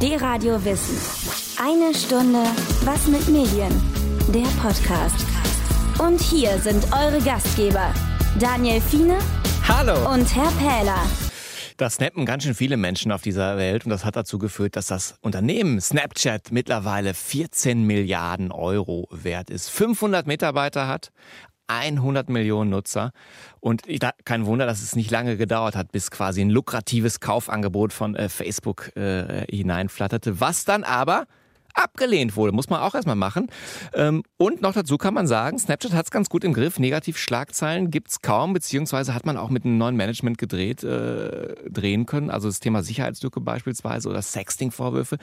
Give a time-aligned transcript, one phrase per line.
[0.00, 0.96] D-Radio Wissen.
[1.60, 2.44] Eine Stunde
[2.84, 3.72] was mit Medien.
[4.28, 5.26] Der Podcast.
[5.98, 7.92] Und hier sind eure Gastgeber,
[8.38, 9.18] Daniel Fiene
[9.66, 10.08] Hallo.
[10.14, 11.02] und Herr Pähler.
[11.78, 14.86] Da snappen ganz schön viele Menschen auf dieser Welt und das hat dazu geführt, dass
[14.86, 21.10] das Unternehmen Snapchat mittlerweile 14 Milliarden Euro wert ist, 500 Mitarbeiter hat,
[21.68, 23.12] 100 Millionen Nutzer
[23.60, 27.20] und ich, da, kein Wunder, dass es nicht lange gedauert hat, bis quasi ein lukratives
[27.20, 31.26] Kaufangebot von äh, Facebook äh, hineinflatterte, was dann aber
[31.78, 32.52] abgelehnt wurde.
[32.52, 33.48] Muss man auch erstmal machen.
[33.94, 36.78] Ähm, und noch dazu kann man sagen, Snapchat hat es ganz gut im Griff.
[36.78, 42.30] Negativ-Schlagzeilen gibt's kaum, beziehungsweise hat man auch mit einem neuen Management gedreht, äh, drehen können.
[42.30, 45.18] Also das Thema Sicherheitslücke beispielsweise oder Sexting-Vorwürfe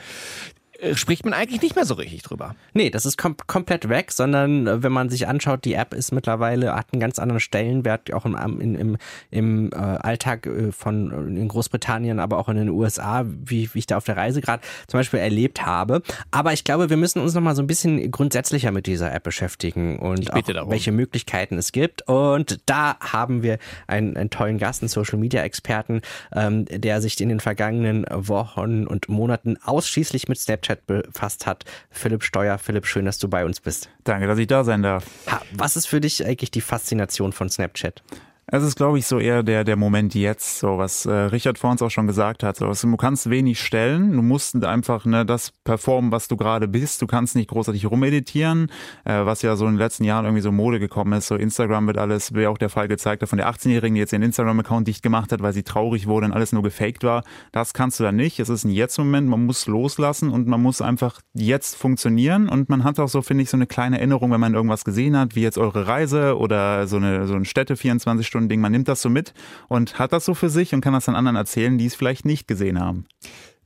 [0.94, 2.54] spricht man eigentlich nicht mehr so richtig drüber.
[2.74, 6.12] Nee, das ist kom komplett weg, sondern äh, wenn man sich anschaut, die App ist
[6.12, 8.96] mittlerweile, hat einen ganz anderen Stellenwert, auch im, im, im,
[9.30, 13.78] im äh, Alltag äh, von äh, in Großbritannien, aber auch in den USA, wie, wie
[13.78, 16.02] ich da auf der Reise gerade zum Beispiel erlebt habe.
[16.30, 19.98] Aber ich glaube, wir müssen uns nochmal so ein bisschen grundsätzlicher mit dieser App beschäftigen
[19.98, 20.70] und auch darum.
[20.70, 22.06] welche Möglichkeiten es gibt.
[22.08, 26.02] Und da haben wir einen, einen tollen Gast, einen Social Media Experten,
[26.34, 31.64] ähm, der sich in den vergangenen Wochen und Monaten ausschließlich mit Snapchat befasst hat.
[31.90, 32.58] Philipp Steuer.
[32.58, 33.88] Philipp, schön, dass du bei uns bist.
[34.04, 35.04] Danke, dass ich da sein darf.
[35.30, 38.02] Ha, was ist für dich eigentlich die Faszination von Snapchat?
[38.48, 41.72] Es ist, glaube ich, so eher der, der Moment jetzt, so was äh, Richard vor
[41.72, 42.56] uns auch schon gesagt hat.
[42.56, 47.02] So, du kannst wenig stellen, du musst einfach ne, das performen, was du gerade bist.
[47.02, 48.70] Du kannst nicht großartig rumeditieren,
[49.04, 51.26] äh, was ja so in den letzten Jahren irgendwie so Mode gekommen ist.
[51.26, 54.12] So Instagram wird alles, wie auch der Fall gezeigt hat von der 18-Jährigen, die jetzt
[54.12, 57.24] ihren Instagram-Account dicht gemacht hat, weil sie traurig wurde und alles nur gefaked war.
[57.50, 58.38] Das kannst du dann nicht.
[58.38, 62.48] Es ist ein Jetzt-Moment, man muss loslassen und man muss einfach jetzt funktionieren.
[62.48, 65.18] Und man hat auch so, finde ich, so eine kleine Erinnerung, wenn man irgendwas gesehen
[65.18, 68.60] hat, wie jetzt eure Reise oder so eine, so ein Städte 24 Stunden Ding.
[68.60, 69.34] Man nimmt das so mit
[69.68, 72.24] und hat das so für sich und kann das dann anderen erzählen, die es vielleicht
[72.24, 73.06] nicht gesehen haben.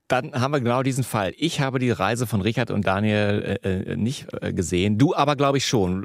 [0.08, 1.32] Dann haben wir genau diesen Fall.
[1.36, 4.98] Ich habe die Reise von Richard und Daniel äh, äh, nicht äh, gesehen.
[4.98, 6.04] Du aber, glaube ich, schon.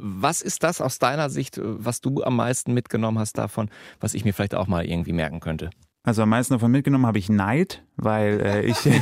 [0.00, 3.68] Was ist das aus deiner Sicht, was du am meisten mitgenommen hast davon,
[3.98, 5.70] was ich mir vielleicht auch mal irgendwie merken könnte?
[6.04, 8.86] Also am meisten davon mitgenommen habe ich Neid, weil äh, ich,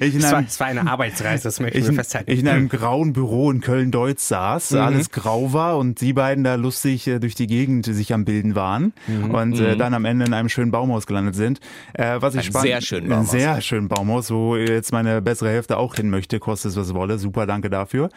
[0.00, 2.30] ich in Es war, einem, es war eine Arbeitsreise, das möchte ich, ich, mir festhalten.
[2.30, 4.78] ich in einem grauen Büro in Köln-Deutz saß, Mhm.
[4.80, 8.54] alles grau war und die beiden da lustig äh, durch die Gegend sich am Bilden
[8.54, 9.30] waren Mhm.
[9.34, 11.60] und äh, dann am Ende in einem schönen Baumhaus gelandet sind.
[11.94, 13.30] Äh, was ich Ein spannend, sehr schönen Baumhaus.
[13.30, 17.18] sehr schönen Baumhaus, wo jetzt meine bessere Hälfte auch hin möchte, kostet es was wolle.
[17.18, 18.10] Super, danke dafür.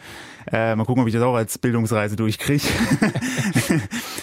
[0.52, 2.62] Äh, mal gucken, ob ich das auch als Bildungsreise durchkriege.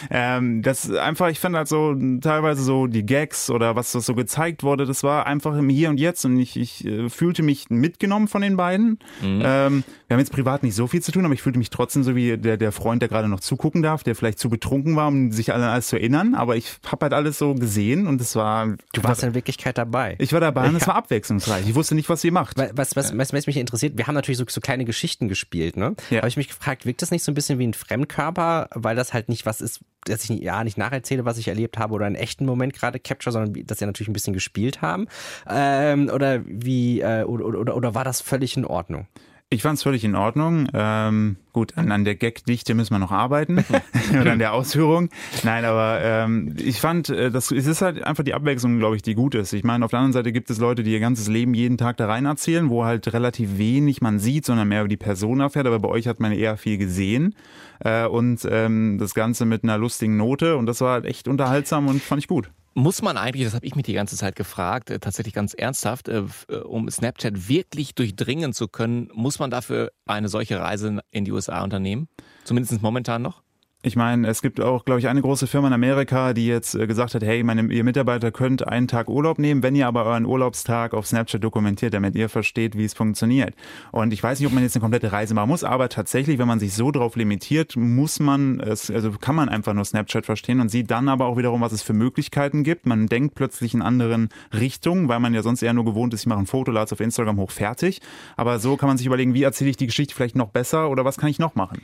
[0.09, 4.15] ähm, das einfach, ich fand halt so teilweise so die Gags oder was das so
[4.15, 7.69] gezeigt wurde, das war einfach im Hier und Jetzt und ich, ich äh, fühlte mich
[7.69, 8.99] mitgenommen von den beiden.
[9.23, 12.03] Ähm, wir haben jetzt privat nicht so viel zu tun, aber ich fühlte mich trotzdem
[12.03, 15.07] so wie der, der Freund, der gerade noch zugucken darf, der vielleicht zu betrunken war,
[15.07, 18.35] um sich an alles zu erinnern, aber ich habe halt alles so gesehen und es
[18.35, 18.67] war...
[18.93, 20.15] Du warst in Wirklichkeit dabei.
[20.19, 20.87] ich war dabei und es Ja.
[20.89, 21.67] war abwechslungsreich.
[21.67, 22.57] Ich wusste nicht, was ihr macht.
[22.57, 25.77] Wa- Was, was, was, was mich interessiert, wir haben natürlich so, so kleine Geschichten gespielt,
[25.77, 25.95] ne?
[26.09, 26.17] Ja.
[26.17, 29.13] Habe ich mich gefragt, wirkt das nicht so ein bisschen wie ein Fremdkörper, weil das
[29.13, 32.15] halt nicht was ist, dass ich ja nicht nacherzähle, was ich erlebt habe oder einen
[32.15, 35.07] echten Moment gerade capture, sondern dass sie natürlich ein bisschen gespielt haben?
[35.49, 39.07] Ähm, oder wie, äh, oder, oder, oder war das völlig in Ordnung?
[39.53, 40.67] Ich fand es völlig in Ordnung.
[40.73, 43.63] Ähm, gut, an, an der Gagdichte müssen wir noch arbeiten
[44.19, 45.09] oder an der Ausführung.
[45.43, 49.03] Nein, aber ähm, ich fand, äh, das, es ist halt einfach die Abwechslung, glaube ich,
[49.03, 49.53] die gut ist.
[49.53, 51.97] Ich meine, auf der anderen Seite gibt es Leute, die ihr ganzes Leben jeden Tag
[51.97, 55.67] da rein erzählen, wo halt relativ wenig man sieht, sondern mehr über die Person erfährt.
[55.67, 57.35] Aber bei euch hat man eher viel gesehen
[57.79, 61.87] äh, und ähm, das Ganze mit einer lustigen Note und das war halt echt unterhaltsam
[61.87, 62.49] und fand ich gut.
[62.75, 66.07] Muss man eigentlich, das habe ich mich die ganze Zeit gefragt, äh, tatsächlich ganz ernsthaft,
[66.07, 71.23] äh, äh, um Snapchat wirklich durchdringen zu können, muss man dafür eine solche Reise in
[71.23, 72.07] die USA unternehmen?
[72.45, 73.43] Zumindest momentan noch?
[73.85, 76.87] Ich meine, es gibt auch, glaube ich, eine große Firma in Amerika, die jetzt äh,
[76.87, 80.25] gesagt hat, hey, meine, ihr Mitarbeiter könnt einen Tag Urlaub nehmen, wenn ihr aber euren
[80.25, 83.53] Urlaubstag auf Snapchat dokumentiert, damit ihr versteht, wie es funktioniert.
[83.91, 86.47] Und ich weiß nicht, ob man jetzt eine komplette Reise machen muss, aber tatsächlich, wenn
[86.47, 90.61] man sich so drauf limitiert, muss man es, also kann man einfach nur Snapchat verstehen
[90.61, 92.85] und sieht dann aber auch wiederum, was es für Möglichkeiten gibt.
[92.85, 96.27] Man denkt plötzlich in anderen Richtungen, weil man ja sonst eher nur gewohnt ist, ich
[96.27, 97.99] mache ein Foto, lade es auf Instagram hoch, fertig.
[98.37, 101.03] Aber so kann man sich überlegen, wie erzähle ich die Geschichte vielleicht noch besser oder
[101.03, 101.81] was kann ich noch machen?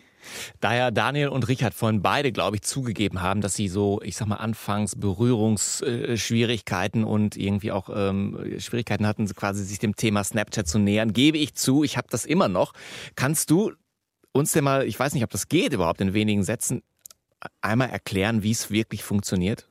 [0.60, 4.16] Da ja Daniel und Richard vorhin beide, glaube ich, zugegeben haben, dass sie so, ich
[4.16, 10.68] sag mal, anfangs Berührungsschwierigkeiten und irgendwie auch ähm, Schwierigkeiten hatten, quasi sich dem Thema Snapchat
[10.68, 12.74] zu nähern, gebe ich zu, ich habe das immer noch.
[13.16, 13.74] Kannst du
[14.32, 16.84] uns denn mal, ich weiß nicht, ob das geht überhaupt in wenigen Sätzen,
[17.62, 19.66] einmal erklären, wie es wirklich funktioniert?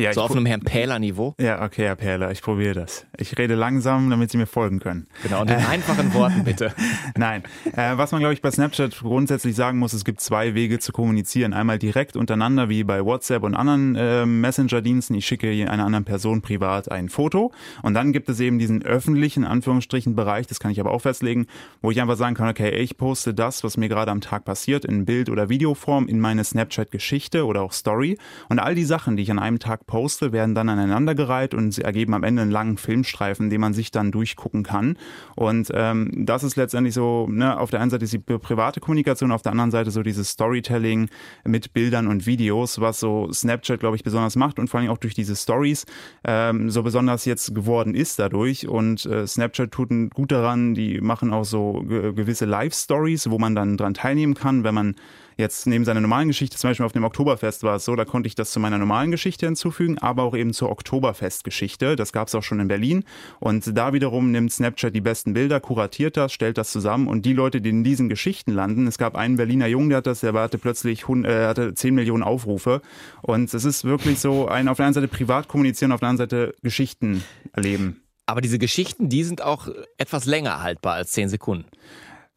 [0.00, 1.34] Ja, so auf einem Herrn Pähler-Niveau?
[1.40, 3.04] Ja, okay, Herr Pähler, ich probiere das.
[3.16, 5.08] Ich rede langsam, damit Sie mir folgen können.
[5.24, 6.72] Genau, und in einfachen Worten bitte.
[7.16, 7.42] Nein,
[7.72, 10.92] äh, was man, glaube ich, bei Snapchat grundsätzlich sagen muss, es gibt zwei Wege zu
[10.92, 11.52] kommunizieren.
[11.52, 15.14] Einmal direkt untereinander, wie bei WhatsApp und anderen äh, Messenger-Diensten.
[15.14, 17.50] Ich schicke einer anderen Person privat ein Foto.
[17.82, 21.48] Und dann gibt es eben diesen öffentlichen, Anführungsstrichen, Bereich, das kann ich aber auch festlegen,
[21.82, 24.84] wo ich einfach sagen kann, okay, ich poste das, was mir gerade am Tag passiert,
[24.84, 28.16] in Bild- oder Videoform in meine Snapchat-Geschichte oder auch Story.
[28.48, 31.82] Und all die Sachen, die ich an einem Tag poste, werden dann aneinandergereiht und sie
[31.82, 34.96] ergeben am Ende einen langen Filmstreifen, den man sich dann durchgucken kann.
[35.34, 39.32] Und ähm, das ist letztendlich so, ne, auf der einen Seite ist die private Kommunikation,
[39.32, 41.08] auf der anderen Seite so dieses Storytelling
[41.44, 44.98] mit Bildern und Videos, was so Snapchat, glaube ich, besonders macht und vor allem auch
[44.98, 45.86] durch diese Stories
[46.22, 48.68] ähm, so besonders jetzt geworden ist dadurch.
[48.68, 53.78] Und äh, Snapchat tut gut daran, die machen auch so gewisse Live-Stories, wo man dann
[53.78, 54.94] dran teilnehmen kann, wenn man
[55.40, 58.26] Jetzt neben seiner normalen Geschichte, zum Beispiel auf dem Oktoberfest war es so, da konnte
[58.26, 61.94] ich das zu meiner normalen Geschichte hinzufügen, aber auch eben zur Oktoberfest-Geschichte.
[61.94, 63.04] Das gab es auch schon in Berlin.
[63.38, 67.34] Und da wiederum nimmt Snapchat die besten Bilder, kuratiert das, stellt das zusammen und die
[67.34, 70.32] Leute, die in diesen Geschichten landen, es gab einen Berliner Jungen, der hat das, der
[70.32, 72.82] hatte plötzlich äh, hatte 10 Millionen Aufrufe.
[73.22, 76.28] Und es ist wirklich so ein auf der einen Seite privat kommunizieren, auf der anderen
[76.28, 78.02] Seite Geschichten erleben.
[78.26, 79.68] Aber diese Geschichten, die sind auch
[79.98, 81.64] etwas länger haltbar als 10 Sekunden.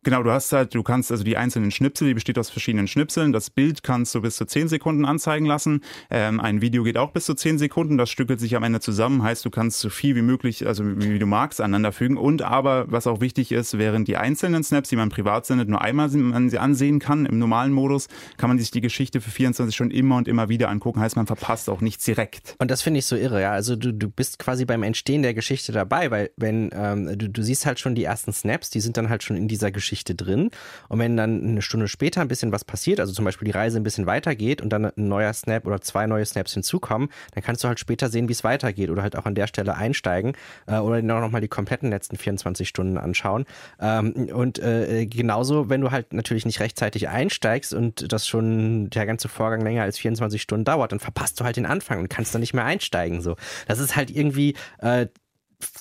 [0.04, 3.32] Genau, du hast halt, du kannst also die einzelnen Schnipsel, die besteht aus verschiedenen Schnipseln.
[3.34, 5.82] Das Bild kannst du bis zu 10 Sekunden anzeigen lassen.
[6.10, 8.00] Ähm, ein Video geht auch bis zu 10 Sekunden.
[8.00, 9.22] Das stückelt sich am Ende zusammen.
[9.22, 12.18] Heißt, du kannst so viel wie möglich, also wie, wie du magst, aneinander fügen.
[12.18, 15.82] Und aber, was auch wichtig ist, während die einzelnen Snaps, die man privat sendet, nur
[15.82, 18.08] einmal man ansehen kann im normalen Modus,
[18.38, 21.00] kann man sich die Geschichte für 24 Stunden immer und immer wieder angucken.
[21.00, 22.56] Heißt, man verpasst auch nichts direkt.
[22.58, 23.52] Und das finde ich so irre, ja.
[23.52, 27.44] Also du, du bist quasi beim Entstehen der Geschichte dabei, weil wenn ähm, du, du
[27.44, 30.50] siehst halt schon die ersten Snaps, die sind dann halt schon in dieser Geschichte drin.
[30.88, 33.80] Und wenn dann eine Stunde später ein bisschen was passiert, also zum Beispiel die Reise
[33.80, 37.64] ein bisschen weitergeht und dann ein neuer Snap oder zwei neue Snaps hinzukommen, dann kannst
[37.64, 40.34] du halt später sehen, wie es weitergeht oder halt auch an der Stelle einsteigen
[40.68, 43.46] äh, oder noch mal die kompletten letzten 24 Stunden anschauen.
[43.80, 49.06] Ähm, und äh, genauso, wenn du halt natürlich nicht rechtzeitig einsteigst und das schon der
[49.06, 52.34] ganze Vorgang länger als 24 Stunden dauert, dann verpasst du halt den Anfang und kannst
[52.34, 53.22] dann nicht mehr einsteigen.
[53.22, 53.36] So,
[53.68, 55.08] das ist halt irgendwie äh,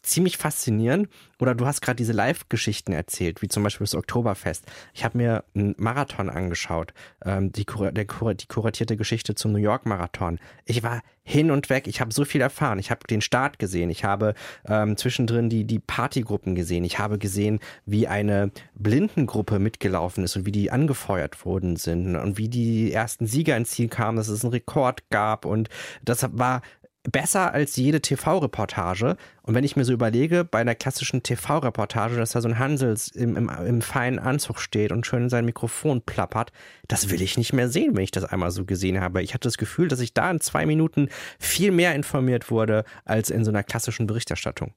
[0.02, 1.08] ziemlich faszinierend.
[1.38, 4.64] Oder du hast gerade diese Live-Geschichten erzählt, wie zum Beispiel das Oktoberfest.
[4.92, 6.92] Ich habe mir einen Marathon angeschaut,
[7.24, 10.38] ähm, die, der, die kuratierte Geschichte zum New York-Marathon.
[10.66, 11.86] Ich war hin und weg.
[11.86, 12.78] Ich habe so viel erfahren.
[12.78, 13.88] Ich habe den Start gesehen.
[13.88, 14.34] Ich habe
[14.66, 16.84] ähm, zwischendrin die, die Partygruppen gesehen.
[16.84, 22.36] Ich habe gesehen, wie eine Blindengruppe mitgelaufen ist und wie die angefeuert worden sind und
[22.36, 25.44] wie die ersten Sieger ins Ziel kamen, dass es einen Rekord gab.
[25.44, 25.68] Und
[26.02, 26.62] das war
[27.04, 29.16] besser als jede TV-Reportage.
[29.42, 33.08] Und wenn ich mir so überlege, bei einer klassischen TV-Reportage, dass da so ein Hansels
[33.08, 36.52] im, im, im, feinen Anzug steht und schön in sein Mikrofon plappert,
[36.88, 39.22] das will ich nicht mehr sehen, wenn ich das einmal so gesehen habe.
[39.22, 41.08] Ich hatte das Gefühl, dass ich da in zwei Minuten
[41.38, 44.74] viel mehr informiert wurde als in so einer klassischen Berichterstattung.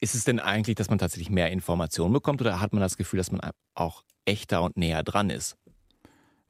[0.00, 3.18] Ist es denn eigentlich, dass man tatsächlich mehr Informationen bekommt oder hat man das Gefühl,
[3.18, 3.40] dass man
[3.74, 5.56] auch echter und näher dran ist?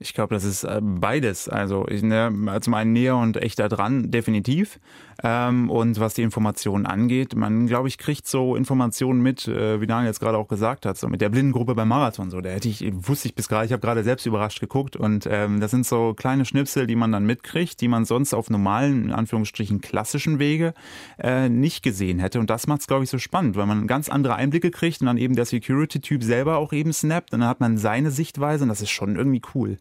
[0.01, 1.49] Ich glaube, das ist äh, beides.
[1.49, 4.79] Also ich, ne, zum einen näher und echter dran, definitiv.
[5.25, 9.89] Ähm, und was die Informationen angeht, man, glaube ich, kriegt so Informationen mit, äh, wie
[9.89, 12.31] Daniel jetzt gerade auch gesagt hat, so mit der Blindengruppe beim Marathon.
[12.31, 15.27] So, da hätte ich, wusste ich bis gerade, ich habe gerade selbst überrascht geguckt und
[15.29, 19.07] ähm, das sind so kleine Schnipsel, die man dann mitkriegt, die man sonst auf normalen,
[19.07, 20.75] in Anführungsstrichen klassischen Wege
[21.19, 22.39] äh, nicht gesehen hätte.
[22.39, 25.09] Und das macht es, glaube ich, so spannend, weil man ganz andere Einblicke kriegt und
[25.09, 28.69] dann eben der Security-Typ selber auch eben snappt und dann hat man seine Sichtweise und
[28.69, 29.79] das ist schon irgendwie cool.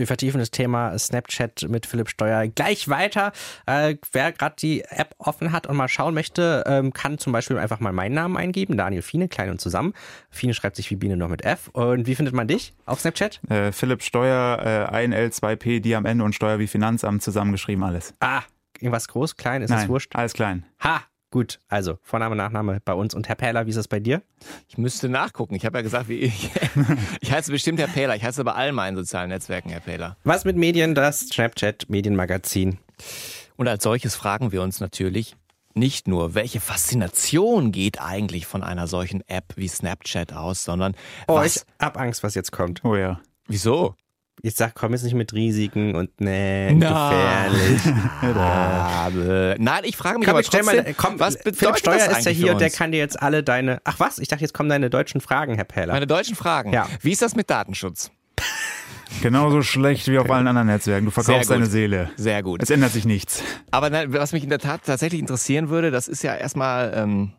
[0.00, 3.32] Wir vertiefen das Thema Snapchat mit Philipp Steuer gleich weiter.
[3.66, 7.58] Äh, wer gerade die App offen hat und mal schauen möchte, ähm, kann zum Beispiel
[7.58, 9.92] einfach mal meinen Namen eingeben, Daniel Fiene, klein und zusammen.
[10.30, 11.68] Fiene schreibt sich wie Biene noch mit F.
[11.74, 13.42] Und wie findet man dich auf Snapchat?
[13.50, 18.14] Äh, Philipp Steuer, äh, 1L2P, die am Ende und Steuer wie Finanzamt zusammengeschrieben alles.
[18.20, 18.40] Ah,
[18.78, 20.16] irgendwas groß, klein, ist das wurscht?
[20.16, 20.64] alles klein.
[20.82, 23.14] Ha, Gut, also Vorname, Nachname bei uns.
[23.14, 24.20] Und Herr Pähler, wie ist es bei dir?
[24.68, 25.54] Ich müsste nachgucken.
[25.54, 26.50] Ich habe ja gesagt, wie ich.
[27.20, 28.16] ich heiße bestimmt Herr Pähler.
[28.16, 30.16] Ich heiße bei allen meinen sozialen Netzwerken Herr Pähler.
[30.24, 30.96] Was mit Medien?
[30.96, 32.78] Das Snapchat Medienmagazin.
[33.56, 35.36] Und als solches fragen wir uns natürlich
[35.72, 40.96] nicht nur, welche Faszination geht eigentlich von einer solchen App wie Snapchat aus, sondern
[41.28, 41.56] oh, was.
[41.56, 42.84] Ich hab Angst, was jetzt kommt.
[42.84, 43.20] Oh ja.
[43.46, 43.94] Wieso?
[44.42, 47.82] Ich sag, komm jetzt nicht mit Risiken und nee, gefährlich.
[49.58, 52.52] Nein, ich frage mich komm, aber trotzdem, mal, komm, was Philipp Steuer ist ja hier
[52.52, 53.80] und der kann dir jetzt alle deine.
[53.84, 54.18] Ach was?
[54.18, 55.92] Ich dachte, jetzt kommen deine deutschen Fragen, Herr Peller.
[55.92, 56.72] Meine deutschen Fragen.
[56.72, 56.88] Ja.
[57.02, 58.10] Wie ist das mit Datenschutz?
[59.20, 61.04] Genauso schlecht wie auf allen anderen Netzwerken.
[61.04, 62.10] Du verkaufst deine Seele.
[62.16, 62.62] Sehr gut.
[62.62, 63.42] Es ändert sich nichts.
[63.70, 67.32] Aber was mich in der Tat tatsächlich interessieren würde, das ist ja erstmal ähm,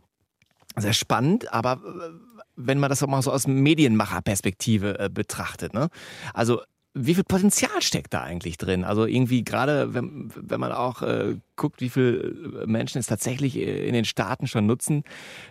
[0.76, 2.10] sehr spannend, aber äh,
[2.56, 5.74] wenn man das auch mal so aus Medienmacherperspektive äh, betrachtet.
[5.74, 5.90] Ne?
[6.34, 6.62] Also
[6.94, 8.84] wie viel Potenzial steckt da eigentlich drin?
[8.84, 13.88] Also irgendwie gerade, wenn, wenn man auch äh, guckt, wie viele Menschen es tatsächlich äh,
[13.88, 15.04] in den Staaten schon nutzen.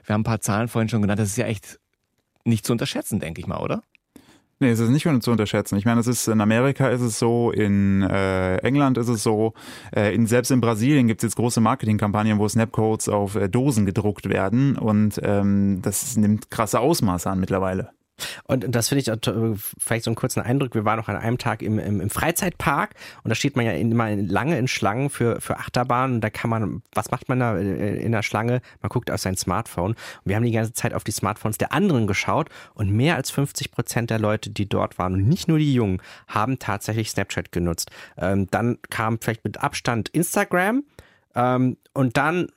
[0.04, 1.20] Wir haben ein paar Zahlen vorhin schon genannt.
[1.20, 1.78] Das ist ja echt
[2.44, 3.82] nicht zu unterschätzen, denke ich mal, oder?
[4.62, 5.78] Nee, es ist nicht zu unterschätzen.
[5.78, 9.54] Ich meine, es ist in Amerika ist es so, in äh, England ist es so,
[9.97, 13.87] äh, in, selbst in Brasilien gibt es jetzt große Marketingkampagnen, wo Snapcodes auf äh, Dosen
[13.87, 17.92] gedruckt werden und ähm, das nimmt krasse Ausmaße an mittlerweile.
[18.45, 20.75] Und das finde ich vielleicht so einen kurzen Eindruck.
[20.75, 23.73] Wir waren noch an einem Tag im, im, im Freizeitpark und da steht man ja
[23.73, 26.17] immer lange in Schlangen für, für Achterbahnen.
[26.17, 28.61] Und da kann man, was macht man da in der Schlange?
[28.83, 29.93] Man guckt auf sein Smartphone.
[29.93, 33.31] Und wir haben die ganze Zeit auf die Smartphones der anderen geschaut und mehr als
[33.31, 37.53] 50 Prozent der Leute, die dort waren und nicht nur die Jungen, haben tatsächlich Snapchat
[37.53, 37.91] genutzt.
[38.17, 40.85] Ähm, dann kam vielleicht mit Abstand Instagram.
[41.35, 42.49] Ähm, und dann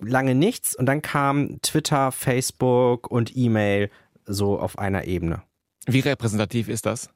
[0.00, 3.90] lange nichts und dann kam Twitter, Facebook und E-Mail
[4.26, 5.42] so auf einer Ebene.
[5.86, 7.10] Wie repräsentativ ist das?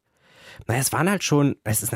[0.67, 1.95] Naja, es waren halt schon, es ist,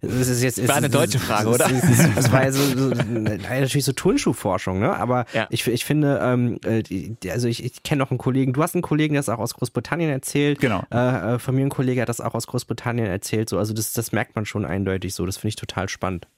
[0.00, 0.58] es ist jetzt.
[0.58, 1.68] Es war eine deutsche Frage, oder?
[2.16, 4.96] Es, war ja so, so, natürlich so Turnschuhforschung, ne?
[4.96, 5.46] Aber ja.
[5.50, 8.82] ich, ich finde, ähm, äh, also ich, ich kenne noch einen Kollegen, du hast einen
[8.82, 10.60] Kollegen, der das auch aus Großbritannien erzählt.
[10.60, 10.82] Genau.
[10.90, 13.48] Äh, äh, von mir ein Kollege hat das auch aus Großbritannien erzählt.
[13.48, 15.26] So, also das, das merkt man schon eindeutig so.
[15.26, 16.28] Das finde ich total spannend.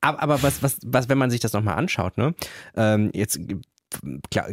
[0.00, 2.34] Aber, aber was, was, was, wenn man sich das nochmal anschaut, ne?
[2.76, 3.38] Ähm, jetzt
[4.30, 4.48] klar,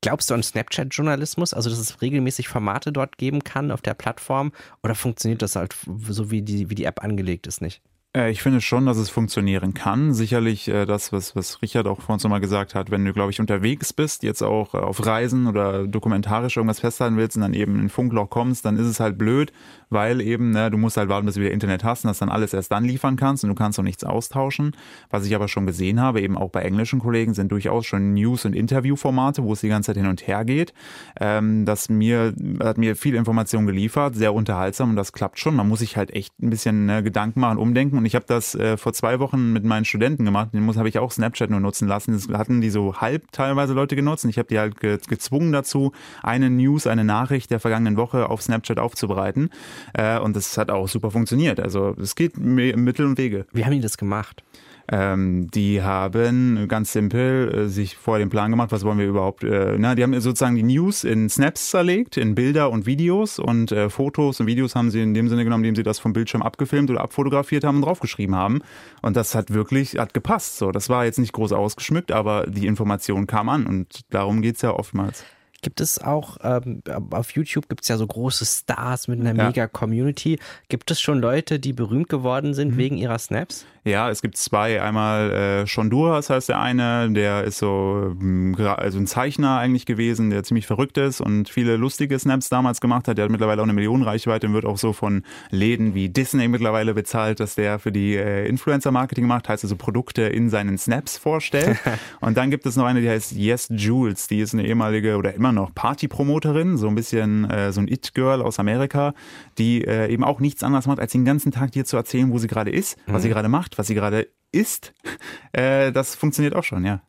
[0.00, 4.52] Glaubst du an Snapchat-Journalismus, also dass es regelmäßig Formate dort geben kann auf der Plattform?
[4.82, 5.74] Oder funktioniert das halt
[6.08, 7.82] so, wie die, wie die App angelegt ist, nicht?
[8.18, 10.12] Äh, ich finde schon, dass es funktionieren kann.
[10.12, 13.30] Sicherlich äh, das, was, was Richard auch vorhin so mal gesagt hat, wenn du, glaube
[13.30, 17.54] ich, unterwegs bist, jetzt auch äh, auf Reisen oder dokumentarisch irgendwas festhalten willst und dann
[17.54, 19.52] eben in ein Funkloch kommst, dann ist es halt blöd,
[19.88, 22.28] weil eben, ne, du musst halt warten, bis du wieder Internet hast und das dann
[22.28, 24.72] alles erst dann liefern kannst und du kannst auch nichts austauschen.
[25.10, 28.44] Was ich aber schon gesehen habe, eben auch bei englischen Kollegen, sind durchaus schon News-
[28.44, 30.74] und Interviewformate, wo es die ganze Zeit hin und her geht.
[31.20, 35.54] Ähm, das mir, hat mir viel Information geliefert, sehr unterhaltsam und das klappt schon.
[35.54, 38.54] Man muss sich halt echt ein bisschen ne, Gedanken machen, umdenken und ich habe das
[38.54, 40.54] äh, vor zwei Wochen mit meinen Studenten gemacht.
[40.54, 42.12] Den habe ich auch Snapchat nur nutzen lassen.
[42.12, 44.24] Das hatten die so halb teilweise Leute genutzt.
[44.24, 48.30] Und ich habe die halt ge gezwungen dazu, eine News, eine Nachricht der vergangenen Woche
[48.30, 49.50] auf Snapchat aufzubereiten.
[49.92, 51.60] Äh, und das hat auch super funktioniert.
[51.60, 53.46] Also es geht Mittel und Wege.
[53.52, 54.42] Wie haben die das gemacht?
[54.90, 59.44] Ähm, die haben ganz simpel äh, sich vor den Plan gemacht, was wollen wir überhaupt,
[59.44, 63.70] äh, na, die haben sozusagen die News in Snaps zerlegt, in Bilder und Videos und
[63.70, 66.40] äh, Fotos und Videos haben sie in dem Sinne genommen, indem sie das vom Bildschirm
[66.40, 68.60] abgefilmt oder abfotografiert haben und draufgeschrieben haben.
[69.02, 70.56] Und das hat wirklich, hat gepasst.
[70.56, 74.62] So, das war jetzt nicht groß ausgeschmückt, aber die Information kam an und darum geht's
[74.62, 75.24] ja oftmals
[75.62, 79.46] gibt es auch, ähm, auf YouTube gibt es ja so große Stars mit einer ja.
[79.48, 80.38] mega Community.
[80.68, 82.76] Gibt es schon Leute, die berühmt geworden sind mhm.
[82.76, 83.66] wegen ihrer Snaps?
[83.84, 84.82] Ja, es gibt zwei.
[84.82, 90.30] Einmal äh, Shonduras heißt der eine, der ist so ähm, also ein Zeichner eigentlich gewesen,
[90.30, 93.16] der ziemlich verrückt ist und viele lustige Snaps damals gemacht hat.
[93.16, 96.92] Der hat mittlerweile auch eine Millionenreichweite und wird auch so von Läden wie Disney mittlerweile
[96.92, 101.78] bezahlt, dass der für die äh, Influencer-Marketing macht, heißt also Produkte in seinen Snaps vorstellt.
[102.20, 105.32] und dann gibt es noch eine, die heißt Yes Jules, die ist eine ehemalige oder
[105.32, 109.14] immer noch Party-Promoterin, so ein bisschen äh, so ein It-Girl aus Amerika,
[109.58, 112.38] die äh, eben auch nichts anderes macht, als den ganzen Tag dir zu erzählen, wo
[112.38, 113.22] sie gerade ist, was mhm.
[113.22, 114.94] sie gerade macht, was sie gerade isst,
[115.52, 117.02] äh, das funktioniert auch schon, ja.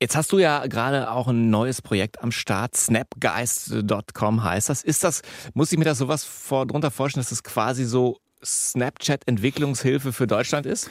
[0.00, 4.84] Jetzt hast du ja gerade auch ein neues Projekt am Start, snapgeist.com heißt das.
[4.84, 5.22] Ist das,
[5.54, 10.66] muss ich mir das sowas vor, drunter vorstellen, dass das quasi so Snapchat-Entwicklungshilfe für Deutschland
[10.66, 10.90] ist?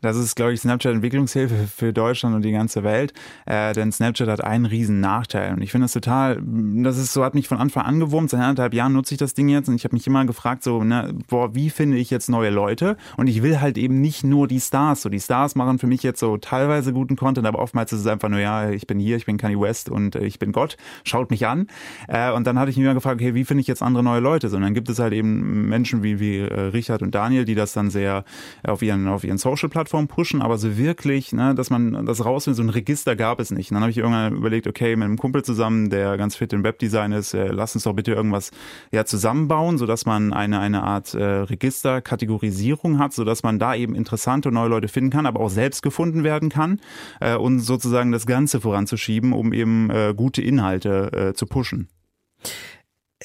[0.00, 3.12] Das ist, glaube ich, Snapchat-Entwicklungshilfe für Deutschland und die ganze Welt.
[3.46, 5.52] Äh, denn Snapchat hat einen riesen Nachteil.
[5.52, 8.30] Und ich finde das total, das ist so, hat mich von Anfang an gewurmt.
[8.30, 10.82] Seit anderthalb Jahren nutze ich das Ding jetzt und ich habe mich immer gefragt, so,
[10.82, 12.96] ne, boah, wie finde ich jetzt neue Leute?
[13.16, 15.02] Und ich will halt eben nicht nur die Stars.
[15.02, 18.06] So, die Stars machen für mich jetzt so teilweise guten Content, aber oftmals ist es
[18.06, 20.76] einfach nur, ja, ich bin hier, ich bin Kanye West und äh, ich bin Gott.
[21.04, 21.68] Schaut mich an.
[22.08, 24.20] Äh, und dann hatte ich mich immer gefragt, okay, wie finde ich jetzt andere neue
[24.20, 24.48] Leute?
[24.48, 27.54] So, und dann gibt es halt eben Menschen wie, wie äh, Richard und Daniel, die
[27.54, 28.24] das dann sehr
[28.64, 32.62] auf ihren, auf ihren Social-Plattformen pushen, aber so wirklich, ne, dass man das rausfindet, so
[32.62, 33.70] ein Register gab es nicht.
[33.70, 36.64] Und dann habe ich irgendwann überlegt, okay, mit einem Kumpel zusammen, der ganz fit im
[36.64, 38.50] Webdesign ist, äh, lass uns doch bitte irgendwas
[38.92, 44.50] ja zusammenbauen, sodass man eine, eine Art äh, Register-Kategorisierung hat, sodass man da eben interessante
[44.50, 46.80] neue Leute finden kann, aber auch selbst gefunden werden kann
[47.20, 51.88] äh, und sozusagen das Ganze voranzuschieben, um eben äh, gute Inhalte äh, zu pushen.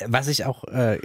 [0.05, 0.99] Was ich auch äh,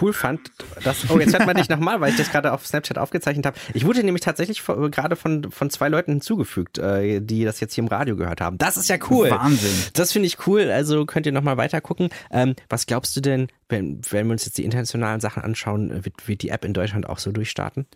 [0.00, 0.50] cool fand,
[0.82, 3.56] dass, oh, jetzt hört man dich nochmal, weil ich das gerade auf Snapchat aufgezeichnet habe.
[3.72, 7.74] Ich wurde nämlich tatsächlich vor, gerade von, von zwei Leuten hinzugefügt, äh, die das jetzt
[7.74, 8.58] hier im Radio gehört haben.
[8.58, 9.30] Das ist ja cool.
[9.30, 9.74] Wahnsinn.
[9.94, 10.70] Das finde ich cool.
[10.70, 12.08] Also könnt ihr nochmal weiter gucken.
[12.30, 16.28] Ähm, was glaubst du denn, wenn, wenn wir uns jetzt die internationalen Sachen anschauen, wird,
[16.28, 17.86] wird die App in Deutschland auch so durchstarten?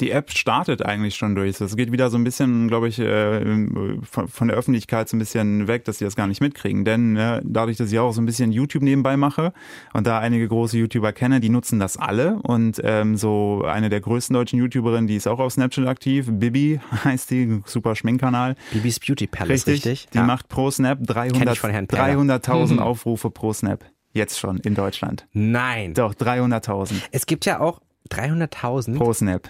[0.00, 1.60] Die App startet eigentlich schon durch.
[1.60, 3.66] Es geht wieder so ein bisschen, glaube ich, äh,
[4.04, 6.84] von, der Öffentlichkeit so ein bisschen weg, dass sie das gar nicht mitkriegen.
[6.84, 9.52] Denn äh, dadurch, dass ich auch so ein bisschen YouTube nebenbei mache
[9.92, 12.38] und da einige große YouTuber kenne, die nutzen das alle.
[12.42, 16.80] Und ähm, so eine der größten deutschen YouTuberinnen, die ist auch auf Snapchat aktiv, Bibi
[17.04, 18.56] heißt die, super Schminkkanal.
[18.72, 19.86] Bibis Beauty Palace, richtig?
[19.86, 20.08] richtig?
[20.12, 20.24] Die ja.
[20.24, 22.78] macht pro Snap 300.000 300 mhm.
[22.78, 23.84] Aufrufe pro Snap.
[24.12, 25.26] Jetzt schon in Deutschland.
[25.32, 25.94] Nein.
[25.94, 26.94] Doch, 300.000.
[27.12, 27.80] Es gibt ja auch
[28.10, 28.96] 300.000.
[28.96, 29.48] Pro Snap.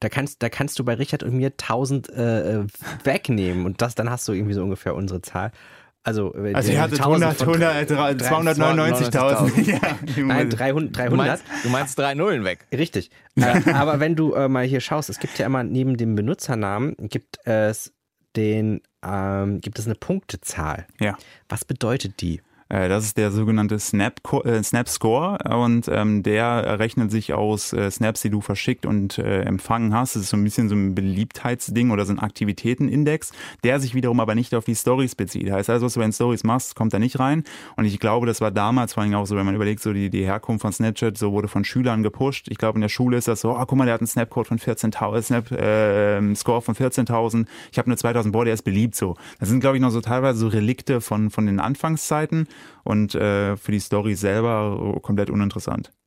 [0.00, 2.66] Da kannst, da kannst du bei Richard und mir 1000 äh, äh,
[3.04, 5.52] wegnehmen und das, dann hast du irgendwie so ungefähr unsere Zahl.
[6.02, 9.70] Also, also ihr hattet 100, 100, 299.000.
[9.72, 10.96] ja, Nein, 300.
[10.96, 11.10] 300.
[11.10, 12.64] Du meinst, du meinst drei Nullen weg.
[12.72, 13.10] Richtig.
[13.34, 16.94] äh, aber wenn du äh, mal hier schaust, es gibt ja immer neben dem Benutzernamen,
[16.98, 17.92] gibt es
[18.36, 20.86] den, ähm, gibt es eine Punktezahl.
[21.00, 21.16] Ja.
[21.48, 22.40] Was bedeutet die?
[22.68, 27.72] Äh, das ist der sogenannte Snap, äh, Snap Score und ähm, der errechnet sich aus
[27.72, 30.16] äh, Snaps, die du verschickt und äh, empfangen hast.
[30.16, 33.32] Das ist so ein bisschen so ein Beliebtheitsding oder so ein Aktivitätenindex,
[33.62, 35.50] der sich wiederum aber nicht auf die Stories bezieht.
[35.50, 37.44] Heißt also, was du in Stories machst, kommt da nicht rein.
[37.76, 40.10] Und ich glaube, das war damals vor allem auch so, wenn man überlegt, so die,
[40.10, 42.48] die Herkunft von Snapchat, so wurde von Schülern gepusht.
[42.50, 44.48] Ich glaube, in der Schule ist das so, oh, guck mal, der hat einen Snapcode
[44.48, 47.46] von 14.000, Snap äh, Score von 14.000.
[47.70, 49.16] Ich habe nur 2.000, boah, der ist beliebt so.
[49.38, 52.48] Das sind, glaube ich, noch so teilweise so Relikte von, von den Anfangszeiten
[52.84, 55.90] und äh, für die Story selber komplett uninteressant.